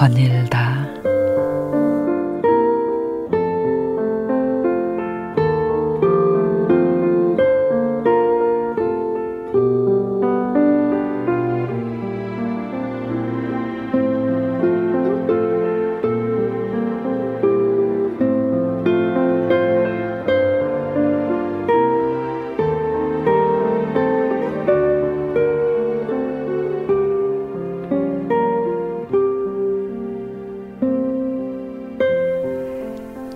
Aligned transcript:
거닐다. 0.00 0.88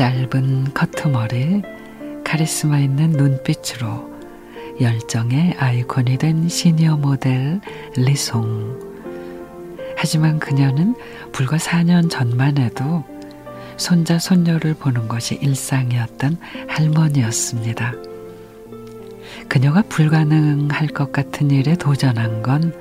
짧은 0.00 0.72
커트머리, 0.72 1.60
카리스마 2.24 2.78
있는 2.78 3.10
눈빛으로 3.10 4.10
열정의 4.80 5.56
아이콘이 5.58 6.16
된 6.16 6.48
시니어 6.48 6.96
모델 6.96 7.60
리송. 7.96 8.78
하지만 9.98 10.38
그녀는 10.38 10.94
불과 11.32 11.58
4년 11.58 12.08
전만 12.08 12.56
해도 12.56 13.04
손자, 13.76 14.18
손녀를 14.18 14.72
보는 14.72 15.06
것이 15.06 15.34
일상이었던 15.34 16.38
할머니였습니다. 16.66 17.92
그녀가 19.50 19.82
불가능할 19.82 20.88
것 20.88 21.12
같은 21.12 21.50
일에 21.50 21.76
도전한 21.76 22.40
건 22.40 22.72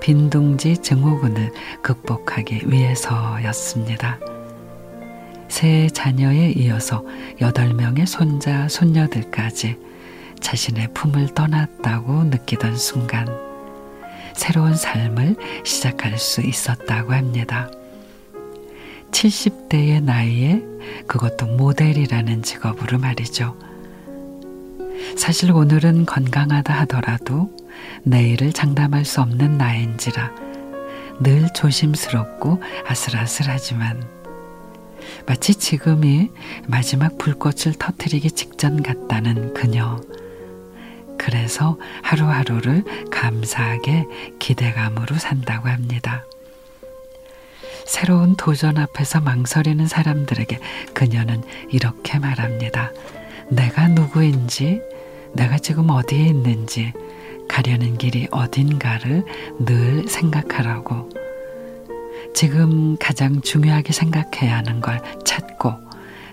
빈둥지 0.00 0.76
증후군을 0.76 1.50
극복하기 1.82 2.70
위해서였습니다. 2.70 4.20
세 5.52 5.86
자녀에 5.92 6.52
이어서 6.52 7.04
여덟 7.42 7.74
명의 7.74 8.06
손자, 8.06 8.68
손녀들까지 8.68 9.76
자신의 10.40 10.94
품을 10.94 11.34
떠났다고 11.34 12.24
느끼던 12.24 12.78
순간 12.78 13.28
새로운 14.34 14.74
삶을 14.74 15.36
시작할 15.62 16.16
수 16.16 16.40
있었다고 16.40 17.12
합니다. 17.12 17.70
70대의 19.10 20.02
나이에 20.02 20.62
그것도 21.06 21.44
모델이라는 21.48 22.42
직업으로 22.42 22.98
말이죠. 22.98 23.54
사실 25.18 25.52
오늘은 25.52 26.06
건강하다 26.06 26.72
하더라도 26.80 27.54
내일을 28.04 28.54
장담할 28.54 29.04
수 29.04 29.20
없는 29.20 29.58
나인지라 29.58 30.32
늘 31.20 31.52
조심스럽고 31.52 32.62
아슬아슬하지만 32.88 34.21
마치 35.26 35.54
지금이 35.54 36.30
마지막 36.66 37.18
불꽃을 37.18 37.74
터뜨리기 37.78 38.30
직전 38.32 38.82
같다는 38.82 39.54
그녀. 39.54 40.00
그래서 41.18 41.78
하루하루를 42.02 42.84
감사하게 43.10 44.06
기대감으로 44.38 45.16
산다고 45.16 45.68
합니다. 45.68 46.24
새로운 47.84 48.36
도전 48.36 48.78
앞에서 48.78 49.20
망설이는 49.20 49.86
사람들에게 49.86 50.58
그녀는 50.94 51.42
이렇게 51.70 52.18
말합니다. 52.18 52.90
내가 53.50 53.88
누구인지, 53.88 54.80
내가 55.34 55.58
지금 55.58 55.90
어디에 55.90 56.26
있는지, 56.26 56.92
가려는 57.48 57.98
길이 57.98 58.28
어딘가를 58.30 59.24
늘 59.58 60.08
생각하라고. 60.08 61.10
지금 62.34 62.96
가장 62.98 63.40
중요하게 63.40 63.92
생각해야 63.92 64.56
하는 64.58 64.80
걸 64.80 65.00
찾고 65.24 65.74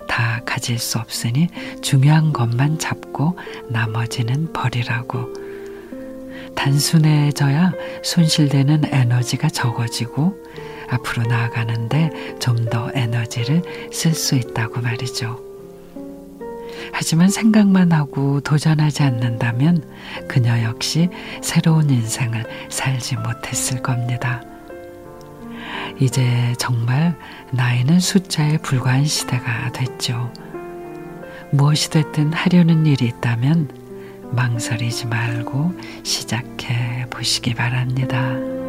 다 0.08 0.40
가질 0.44 0.78
수 0.78 0.98
없으니 0.98 1.48
중요한 1.82 2.32
것만 2.32 2.78
잡고 2.78 3.38
나머지는 3.68 4.52
버리라고. 4.52 5.32
단순해져야 6.56 7.72
손실되는 8.02 8.84
에너지가 8.92 9.48
적어지고 9.48 10.34
앞으로 10.90 11.22
나아가는데 11.24 12.38
좀 12.40 12.60
더 12.70 12.90
에너지를 12.94 13.62
쓸 13.92 14.14
수 14.14 14.36
있다고 14.36 14.80
말이죠. 14.80 15.40
하지만 16.92 17.28
생각만 17.28 17.92
하고 17.92 18.40
도전하지 18.40 19.02
않는다면 19.02 19.82
그녀 20.28 20.62
역시 20.62 21.08
새로운 21.42 21.90
인생을 21.90 22.44
살지 22.68 23.16
못했을 23.16 23.82
겁니다. 23.82 24.42
이제 26.00 26.54
정말 26.58 27.16
나이는 27.50 28.00
숫자에 28.00 28.56
불과한 28.58 29.04
시대가 29.04 29.70
됐죠. 29.72 30.32
무엇이 31.52 31.90
됐든 31.90 32.32
하려는 32.32 32.86
일이 32.86 33.06
있다면 33.06 33.68
망설이지 34.32 35.06
말고 35.06 35.74
시작해 36.02 37.06
보시기 37.10 37.54
바랍니다. 37.54 38.59